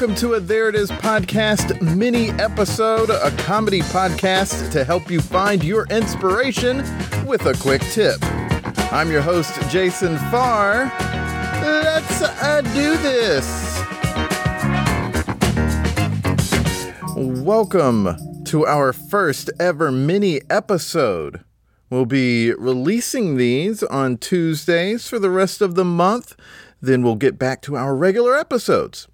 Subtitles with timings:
[0.00, 5.20] welcome to a There It Is podcast mini episode, a comedy podcast to help you
[5.20, 6.84] find your inspiration
[7.26, 8.14] with a quick tip.
[8.92, 10.84] I'm your host, Jason Farr.
[11.64, 13.44] Let's uh, do this.
[17.16, 21.42] Welcome to our first ever mini episode.
[21.90, 26.36] We'll be releasing these on Tuesdays for the rest of the month.
[26.80, 29.08] Then we'll get back to our regular episodes.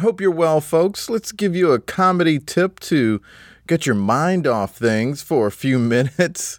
[0.00, 1.10] Hope you're well, folks.
[1.10, 3.20] Let's give you a comedy tip to
[3.66, 6.58] get your mind off things for a few minutes.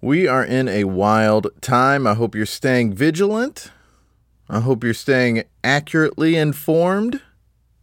[0.00, 2.06] We are in a wild time.
[2.06, 3.72] I hope you're staying vigilant.
[4.48, 7.20] I hope you're staying accurately informed.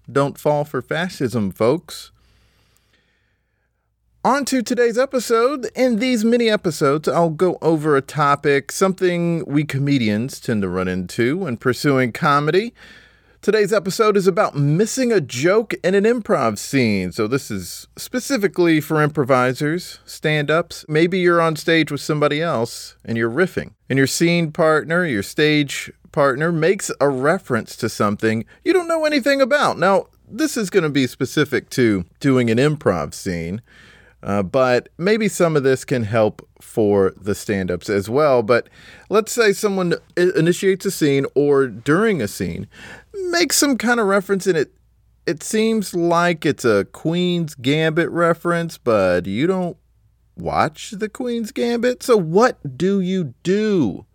[0.09, 2.11] Don't fall for fascism, folks.
[4.23, 5.69] On to today's episode.
[5.75, 10.87] In these mini episodes, I'll go over a topic, something we comedians tend to run
[10.87, 12.73] into when pursuing comedy.
[13.41, 17.13] Today's episode is about missing a joke in an improv scene.
[17.13, 20.83] So, this is specifically for improvisers, stand ups.
[20.89, 25.23] Maybe you're on stage with somebody else and you're riffing, and your scene partner, your
[25.23, 29.79] stage partner, makes a reference to something you don't know anything about.
[29.79, 33.61] Now, this is going to be specific to doing an improv scene.
[34.21, 38.43] Uh, but maybe some of this can help for the stand ups as well.
[38.43, 38.67] But
[39.09, 42.67] let's say someone initiates a scene or during a scene
[43.13, 44.73] makes some kind of reference in it.
[45.25, 49.77] It seems like it's a Queen's Gambit reference, but you don't
[50.35, 52.01] watch the Queen's Gambit.
[52.01, 54.05] So, what do you do?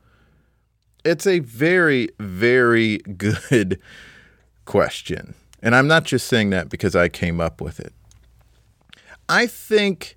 [1.04, 3.78] It's a very, very good
[4.64, 5.34] question.
[5.62, 7.92] And I'm not just saying that because I came up with it.
[9.28, 10.16] I think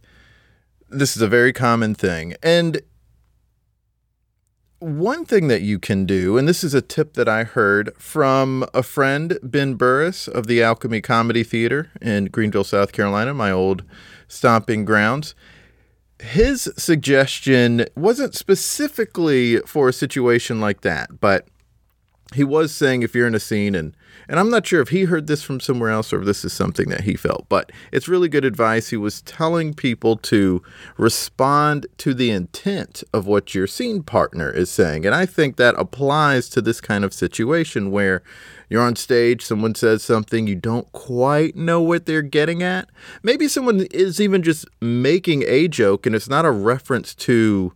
[0.89, 2.35] this is a very common thing.
[2.41, 2.81] And
[4.79, 8.65] one thing that you can do, and this is a tip that I heard from
[8.73, 13.83] a friend, Ben Burris of the Alchemy Comedy Theater in Greenville, South Carolina, my old
[14.27, 15.33] stomping grounds.
[16.19, 21.47] His suggestion wasn't specifically for a situation like that, but
[22.35, 23.95] he was saying if you're in a scene and
[24.29, 26.51] and I'm not sure if he heard this from somewhere else or if this is
[26.51, 28.89] something that he felt, but it's really good advice.
[28.89, 30.61] He was telling people to
[30.97, 35.05] respond to the intent of what your scene partner is saying.
[35.05, 38.21] And I think that applies to this kind of situation where
[38.69, 42.89] you're on stage, someone says something, you don't quite know what they're getting at.
[43.23, 47.71] Maybe someone is even just making a joke and it's not a reference to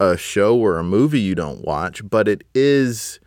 [0.00, 3.20] a show or a movie you don't watch, but it is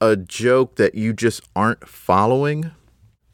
[0.00, 2.70] a joke that you just aren't following,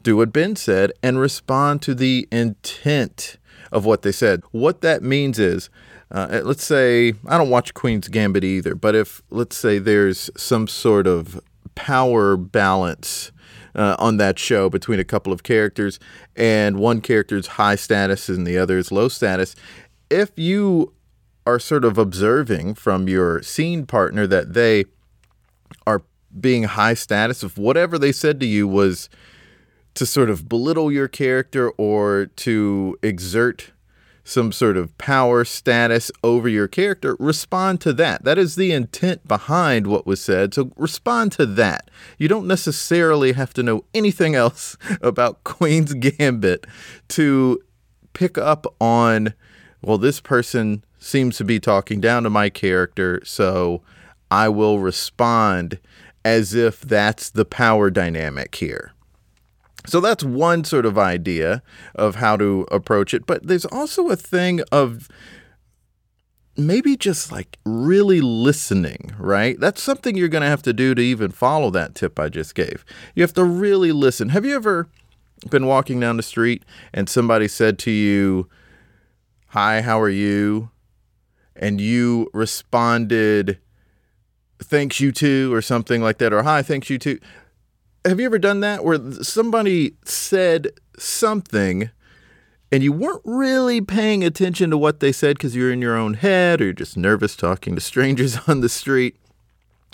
[0.03, 3.37] do what Ben said and respond to the intent
[3.71, 4.43] of what they said.
[4.51, 5.69] What that means is,
[6.11, 10.67] uh, let's say, I don't watch Queen's Gambit either, but if, let's say, there's some
[10.67, 11.41] sort of
[11.75, 13.31] power balance
[13.75, 15.99] uh, on that show between a couple of characters,
[16.35, 19.55] and one character's high status and the other is low status,
[20.09, 20.93] if you
[21.45, 24.85] are sort of observing from your scene partner that they
[25.85, 26.01] are
[26.39, 29.09] being high status, if whatever they said to you was
[29.93, 33.71] to sort of belittle your character or to exert
[34.27, 38.25] some sort of power status over your character, respond to that.
[38.25, 40.53] That is the intent behind what was said.
[40.53, 41.89] So respond to that.
[42.17, 46.67] You don't necessarily have to know anything else about Queen's Gambit
[47.09, 47.61] to
[48.11, 49.33] pick up on,
[49.81, 53.81] well, this person seems to be talking down to my character, so
[54.29, 55.79] I will respond
[56.27, 58.91] as if that's the power dynamic here.
[59.85, 61.63] So that's one sort of idea
[61.95, 63.25] of how to approach it.
[63.25, 65.07] But there's also a thing of
[66.57, 69.57] maybe just like really listening, right?
[69.57, 72.55] That's something you're going to have to do to even follow that tip I just
[72.55, 72.83] gave.
[73.15, 74.27] You have to really listen.
[74.29, 74.89] Have you ever
[75.49, 78.49] been walking down the street and somebody said to you,
[79.51, 80.71] Hi, how are you?
[81.55, 83.59] And you responded,
[84.59, 87.19] thanks you too or something like that or hi thanks you too.
[88.05, 91.89] Have you ever done that where somebody said something
[92.71, 96.15] and you weren't really paying attention to what they said because you're in your own
[96.15, 99.17] head or you're just nervous talking to strangers on the street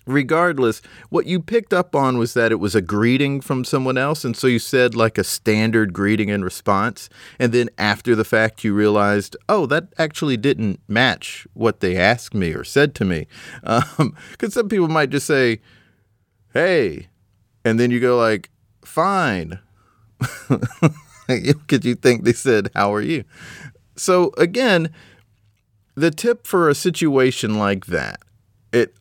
[0.06, 4.26] regardless, what you picked up on was that it was a greeting from someone else.
[4.26, 7.10] And so you said like a standard greeting in response.
[7.40, 12.34] And then after the fact, you realized, oh, that actually didn't match what they asked
[12.34, 13.28] me or said to me.
[13.62, 15.60] Because um, some people might just say,
[16.54, 17.08] hey.
[17.66, 18.50] And then you go like,
[18.84, 19.60] fine.
[21.26, 23.24] Because you think they said, how are you?
[23.96, 24.90] So again,
[25.96, 28.20] the tip for a situation like that,
[28.72, 28.94] it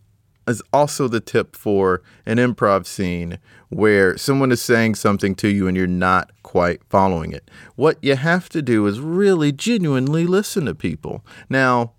[0.46, 5.66] is also the tip for an improv scene where someone is saying something to you
[5.68, 7.50] and you're not quite following it.
[7.76, 11.24] What you have to do is really genuinely listen to people.
[11.48, 11.92] Now,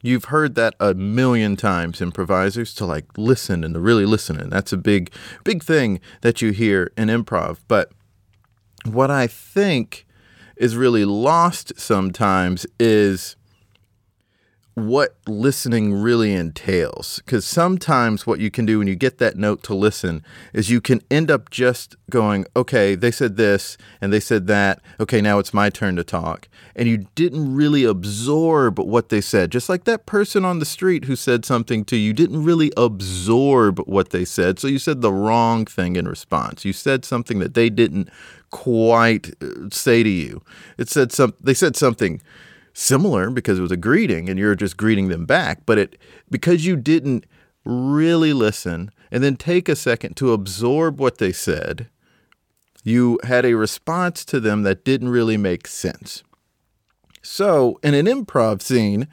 [0.00, 4.38] You've heard that a million times, improvisers, to like listen and to really listen.
[4.38, 5.12] And that's a big,
[5.42, 7.58] big thing that you hear in improv.
[7.66, 7.90] But
[8.84, 10.06] what I think
[10.56, 13.36] is really lost sometimes is
[14.86, 17.20] what listening really entails.
[17.24, 20.22] Because sometimes what you can do when you get that note to listen
[20.52, 24.80] is you can end up just going, okay, they said this and they said that.
[25.00, 26.48] Okay, now it's my turn to talk.
[26.76, 29.50] And you didn't really absorb what they said.
[29.50, 33.78] Just like that person on the street who said something to you, didn't really absorb
[33.80, 34.58] what they said.
[34.58, 36.64] So you said the wrong thing in response.
[36.64, 38.08] You said something that they didn't
[38.50, 40.42] quite uh, say to you.
[40.78, 42.20] It said some they said something
[42.78, 45.66] similar because it was a greeting and you're just greeting them back.
[45.66, 45.98] But it
[46.30, 47.26] because you didn't
[47.64, 51.88] really listen and then take a second to absorb what they said,
[52.84, 56.22] you had a response to them that didn't really make sense.
[57.20, 59.08] So, in an improv scene,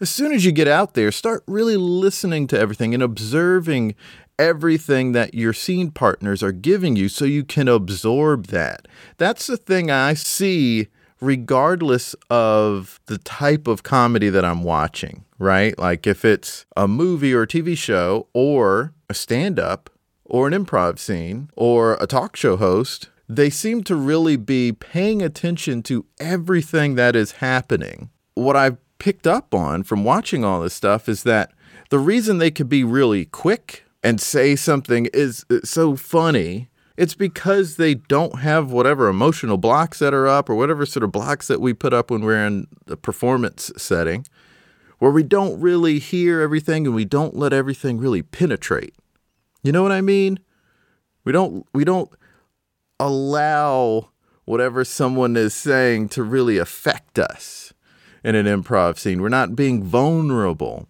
[0.00, 3.94] as soon as you get out there, start really listening to everything and observing
[4.38, 8.86] everything that your scene partners are giving you so you can absorb that.
[9.16, 10.86] That's the thing I see
[11.20, 15.78] regardless of the type of comedy that I'm watching, right?
[15.78, 19.90] Like if it's a movie or a TV show or a stand up
[20.24, 25.22] or an improv scene or a talk show host, they seem to really be paying
[25.22, 28.10] attention to everything that is happening.
[28.34, 31.52] What I've picked up on from watching all this stuff is that
[31.90, 36.68] the reason they could be really quick and say something is uh, so funny
[36.98, 41.12] it's because they don't have whatever emotional blocks that are up or whatever sort of
[41.12, 44.26] blocks that we put up when we're in the performance setting,
[44.98, 48.96] where we don't really hear everything and we don't let everything really penetrate.
[49.62, 50.40] You know what I mean?
[51.22, 52.10] We don't we don't
[52.98, 54.10] allow
[54.44, 57.72] whatever someone is saying to really affect us
[58.24, 59.22] in an improv scene.
[59.22, 60.88] We're not being vulnerable.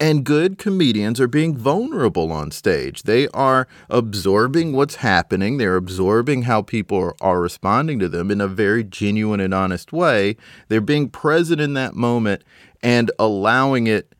[0.00, 3.02] And good comedians are being vulnerable on stage.
[3.02, 5.58] They are absorbing what's happening.
[5.58, 10.36] They're absorbing how people are, responding to them in a very genuine and honest way.
[10.68, 12.44] They're being present in that moment
[12.80, 14.14] and allowing it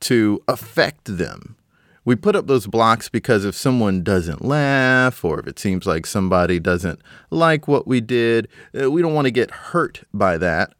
[0.00, 1.56] to affect them.
[2.04, 6.06] We put up those blocks because if someone doesn't laugh or if it seems like
[6.06, 7.00] somebody doesn't
[7.30, 8.46] like what we did,
[8.80, 10.72] uh, we don't want to get hurt by that.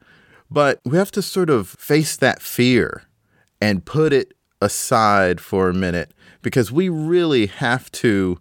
[0.48, 3.02] But we have to sort of face that fear
[3.60, 6.12] and put it aside for a minute
[6.42, 8.38] because we really have to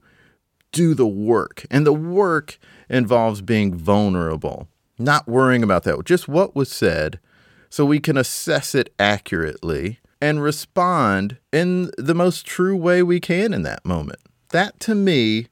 [0.71, 1.65] do the work.
[1.71, 2.57] And the work
[2.89, 4.67] involves being vulnerable,
[4.99, 7.19] not worrying about that, just what was said,
[7.69, 13.53] so we can assess it accurately and respond in the most true way we can
[13.53, 14.19] in that moment.
[14.49, 15.47] That to me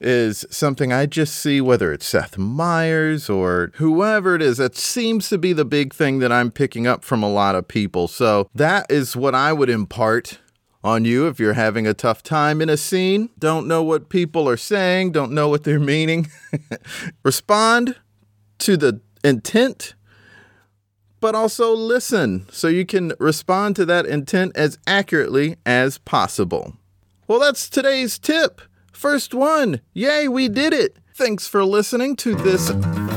[0.00, 4.58] is something I just see, whether it's Seth Meyers or whoever it is.
[4.58, 7.68] That seems to be the big thing that I'm picking up from a lot of
[7.68, 8.08] people.
[8.08, 10.38] So that is what I would impart
[10.84, 14.46] on you if you're having a tough time in a scene, don't know what people
[14.46, 16.30] are saying, don't know what they're meaning.
[17.22, 17.96] Respond
[18.58, 19.94] to the intent,
[21.20, 26.74] but also listen so you can respond to that intent as accurately as possible.
[27.26, 28.60] Well, that's today's tip.
[28.94, 29.80] First one.
[29.92, 30.96] Yay, we did it.
[31.14, 32.70] Thanks for listening to this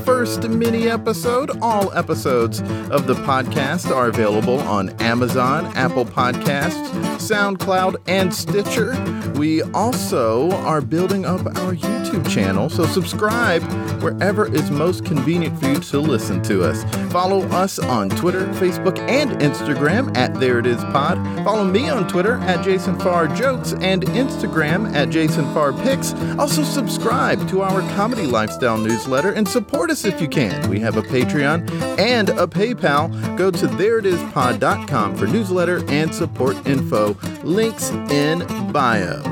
[0.06, 1.52] first mini episode.
[1.62, 2.60] All episodes
[2.92, 8.94] of the podcast are available on Amazon, Apple Podcasts, SoundCloud, and Stitcher.
[9.38, 13.62] We also are building up our YouTube channel, so subscribe
[14.02, 16.84] wherever is most convenient for you to listen to us.
[17.12, 21.18] Follow us on Twitter, Facebook, and Instagram at There It Is Pod.
[21.44, 26.14] Follow me on Twitter at Jason Farr Jokes and Instagram at Jason Farr Pics.
[26.40, 30.68] Also subscribe to our Comedy Lifestyle newsletter and support us if you can.
[30.68, 33.38] We have a Patreon and a PayPal.
[33.38, 37.16] Go to thereitispod.com for newsletter and support info.
[37.44, 38.40] Links in
[38.72, 39.27] bio.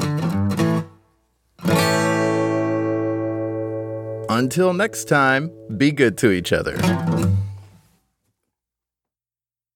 [4.35, 6.75] Until next time, be good to each other.